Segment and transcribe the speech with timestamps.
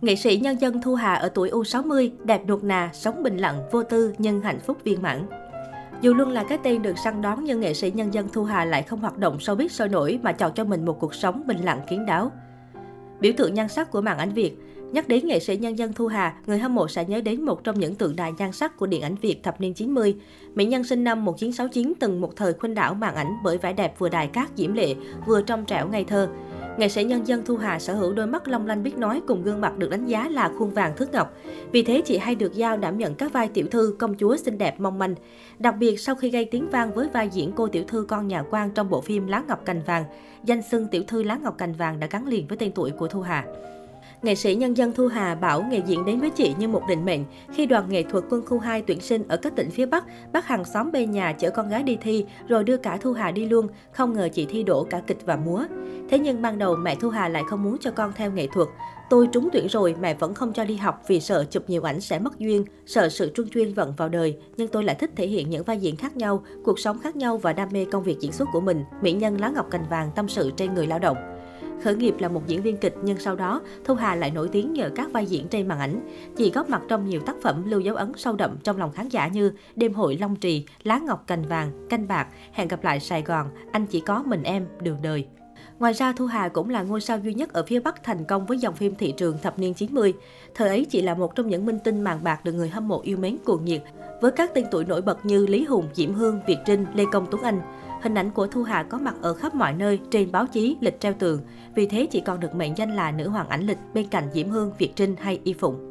[0.00, 3.62] Nghệ sĩ nhân dân Thu Hà ở tuổi U60, đẹp nuột nà, sống bình lặng,
[3.70, 5.26] vô tư nhưng hạnh phúc viên mãn.
[6.00, 8.64] Dù luôn là cái tên được săn đón nhưng nghệ sĩ nhân dân Thu Hà
[8.64, 11.42] lại không hoạt động sâu biết sôi nổi mà chọn cho mình một cuộc sống
[11.46, 12.32] bình lặng kiến đáo.
[13.20, 14.56] Biểu tượng nhan sắc của màn ảnh Việt
[14.92, 17.64] Nhắc đến nghệ sĩ nhân dân Thu Hà, người hâm mộ sẽ nhớ đến một
[17.64, 20.16] trong những tượng đài nhan sắc của điện ảnh Việt thập niên 90.
[20.54, 23.98] Mỹ nhân sinh năm 1969 từng một thời khuynh đảo màn ảnh bởi vẻ đẹp
[23.98, 24.94] vừa đài cát diễm lệ,
[25.26, 26.28] vừa trong trẻo ngây thơ.
[26.78, 29.42] Nghệ sĩ nhân dân Thu Hà sở hữu đôi mắt long lanh biết nói cùng
[29.42, 31.34] gương mặt được đánh giá là khuôn vàng thước ngọc.
[31.72, 34.58] Vì thế chị hay được giao đảm nhận các vai tiểu thư, công chúa xinh
[34.58, 35.14] đẹp mong manh.
[35.58, 38.42] Đặc biệt sau khi gây tiếng vang với vai diễn cô tiểu thư con nhà
[38.50, 40.04] quan trong bộ phim Lá Ngọc Cành Vàng,
[40.44, 43.08] danh xưng tiểu thư Lá Ngọc Cành Vàng đã gắn liền với tên tuổi của
[43.08, 43.44] Thu Hà.
[44.22, 47.04] Nghệ sĩ nhân dân Thu Hà bảo nghề diễn đến với chị như một định
[47.04, 47.24] mệnh.
[47.52, 50.46] Khi đoàn nghệ thuật quân khu 2 tuyển sinh ở các tỉnh phía Bắc, bắt
[50.46, 53.46] hàng xóm bên nhà chở con gái đi thi, rồi đưa cả Thu Hà đi
[53.46, 53.68] luôn.
[53.92, 55.64] Không ngờ chị thi đổ cả kịch và múa.
[56.10, 58.68] Thế nhưng ban đầu mẹ Thu Hà lại không muốn cho con theo nghệ thuật.
[59.10, 62.00] Tôi trúng tuyển rồi, mẹ vẫn không cho đi học vì sợ chụp nhiều ảnh
[62.00, 64.36] sẽ mất duyên, sợ sự trung chuyên vận vào đời.
[64.56, 67.36] Nhưng tôi lại thích thể hiện những vai diễn khác nhau, cuộc sống khác nhau
[67.36, 68.84] và đam mê công việc diễn xuất của mình.
[69.02, 71.16] Mỹ nhân lá ngọc cành vàng tâm sự trên người lao động.
[71.84, 74.72] Khởi nghiệp là một diễn viên kịch nhưng sau đó, Thu Hà lại nổi tiếng
[74.72, 76.00] nhờ các vai diễn trên màn ảnh.
[76.36, 79.08] Chị góp mặt trong nhiều tác phẩm lưu dấu ấn sâu đậm trong lòng khán
[79.08, 83.00] giả như Đêm hội Long Trì, Lá ngọc cành vàng, Canh bạc, Hẹn gặp lại
[83.00, 85.26] Sài Gòn, Anh chỉ có mình em, Đường đời.
[85.78, 88.46] Ngoài ra, Thu Hà cũng là ngôi sao duy nhất ở phía Bắc thành công
[88.46, 90.12] với dòng phim thị trường thập niên 90.
[90.54, 93.00] Thời ấy, chị là một trong những minh tinh màn bạc được người hâm mộ
[93.02, 93.82] yêu mến cuồng nhiệt,
[94.20, 97.26] với các tên tuổi nổi bật như Lý Hùng, Diễm Hương, Việt Trinh, Lê Công
[97.30, 97.60] Tuấn Anh.
[98.02, 101.00] Hình ảnh của Thu Hà có mặt ở khắp mọi nơi, trên báo chí, lịch
[101.00, 101.40] treo tường.
[101.74, 104.48] Vì thế chỉ còn được mệnh danh là nữ hoàng ảnh lịch bên cạnh Diễm
[104.48, 105.86] Hương, Việt Trinh hay Y Phụng.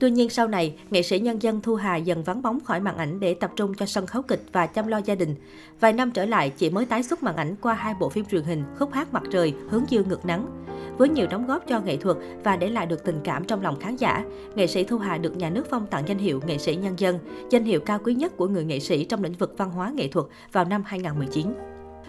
[0.00, 2.96] Tuy nhiên sau này, nghệ sĩ nhân dân Thu Hà dần vắng bóng khỏi màn
[2.96, 5.34] ảnh để tập trung cho sân khấu kịch và chăm lo gia đình.
[5.80, 8.42] Vài năm trở lại, chị mới tái xuất màn ảnh qua hai bộ phim truyền
[8.42, 10.46] hình Khúc hát mặt trời, Hướng dương ngược nắng.
[10.98, 13.80] Với nhiều đóng góp cho nghệ thuật và để lại được tình cảm trong lòng
[13.80, 16.76] khán giả, nghệ sĩ Thu Hà được nhà nước phong tặng danh hiệu nghệ sĩ
[16.76, 17.18] nhân dân,
[17.50, 20.08] danh hiệu cao quý nhất của người nghệ sĩ trong lĩnh vực văn hóa nghệ
[20.08, 21.54] thuật vào năm 2019.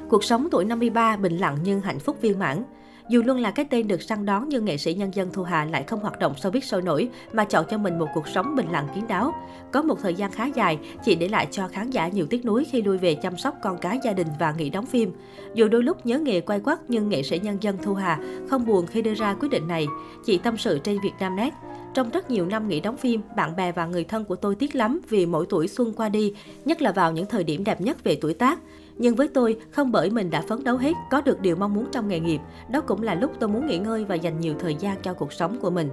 [0.09, 2.63] Cuộc sống tuổi 53 bình lặng nhưng hạnh phúc viên mãn.
[3.09, 5.65] Dù luôn là cái tên được săn đón nhưng nghệ sĩ nhân dân Thu Hà
[5.65, 8.67] lại không hoạt động showbiz sôi nổi mà chọn cho mình một cuộc sống bình
[8.71, 9.33] lặng kiến đáo.
[9.71, 12.65] Có một thời gian khá dài, chị để lại cho khán giả nhiều tiếc nuối
[12.71, 15.11] khi lui về chăm sóc con cái gia đình và nghỉ đóng phim.
[15.53, 18.65] Dù đôi lúc nhớ nghề quay quắt nhưng nghệ sĩ nhân dân Thu Hà không
[18.65, 19.87] buồn khi đưa ra quyết định này.
[20.25, 21.53] Chị tâm sự trên Việt Nam Net.
[21.95, 24.75] Trong rất nhiều năm nghỉ đóng phim, bạn bè và người thân của tôi tiếc
[24.75, 26.33] lắm vì mỗi tuổi xuân qua đi,
[26.65, 28.59] nhất là vào những thời điểm đẹp nhất về tuổi tác.
[28.97, 31.85] Nhưng với tôi, không bởi mình đã phấn đấu hết, có được điều mong muốn
[31.91, 32.39] trong nghề nghiệp,
[32.71, 35.33] đó cũng là lúc tôi muốn nghỉ ngơi và dành nhiều thời gian cho cuộc
[35.33, 35.89] sống của mình.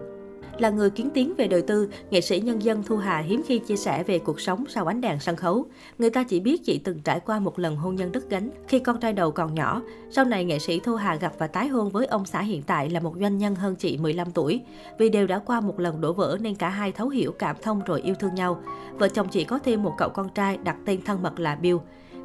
[0.59, 3.59] Là người kiến tiến về đời tư, nghệ sĩ nhân dân Thu Hà hiếm khi
[3.59, 5.67] chia sẻ về cuộc sống sau ánh đèn sân khấu.
[5.99, 8.79] Người ta chỉ biết chị từng trải qua một lần hôn nhân đứt gánh khi
[8.79, 9.83] con trai đầu còn nhỏ.
[10.11, 12.91] Sau này, nghệ sĩ Thu Hà gặp và tái hôn với ông xã hiện tại
[12.91, 14.61] là một doanh nhân hơn chị 15 tuổi.
[14.99, 17.81] Vì đều đã qua một lần đổ vỡ nên cả hai thấu hiểu cảm thông
[17.87, 18.63] rồi yêu thương nhau.
[18.99, 21.77] Vợ chồng chị có thêm một cậu con trai đặt tên thân mật là Bill.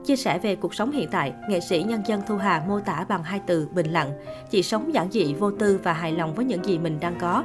[0.05, 3.05] Chia sẻ về cuộc sống hiện tại, nghệ sĩ nhân dân Thu Hà mô tả
[3.09, 4.11] bằng hai từ bình lặng.
[4.51, 7.43] Chị sống giản dị, vô tư và hài lòng với những gì mình đang có.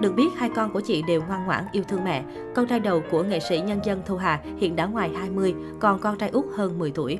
[0.00, 2.24] Được biết, hai con của chị đều ngoan ngoãn yêu thương mẹ.
[2.54, 5.98] Con trai đầu của nghệ sĩ nhân dân Thu Hà hiện đã ngoài 20, còn
[6.00, 7.18] con trai út hơn 10 tuổi.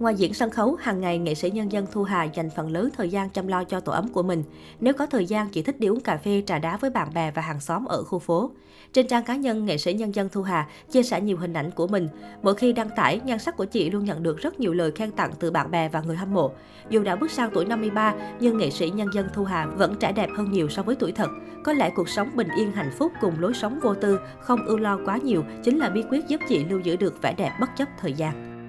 [0.00, 2.88] Ngoài diễn sân khấu, hàng ngày nghệ sĩ nhân dân Thu Hà dành phần lớn
[2.96, 4.44] thời gian chăm lo cho tổ ấm của mình.
[4.80, 7.30] Nếu có thời gian, chị thích đi uống cà phê, trà đá với bạn bè
[7.30, 8.50] và hàng xóm ở khu phố.
[8.92, 11.70] Trên trang cá nhân, nghệ sĩ nhân dân Thu Hà chia sẻ nhiều hình ảnh
[11.70, 12.08] của mình.
[12.42, 15.10] Mỗi khi đăng tải, nhan sắc của chị luôn nhận được rất nhiều lời khen
[15.10, 16.50] tặng từ bạn bè và người hâm mộ.
[16.90, 20.12] Dù đã bước sang tuổi 53, nhưng nghệ sĩ nhân dân Thu Hà vẫn trẻ
[20.12, 21.28] đẹp hơn nhiều so với tuổi thật.
[21.64, 24.76] Có lẽ cuộc sống bình yên hạnh phúc cùng lối sống vô tư, không ưu
[24.76, 27.70] lo quá nhiều chính là bí quyết giúp chị lưu giữ được vẻ đẹp bất
[27.76, 28.59] chấp thời gian.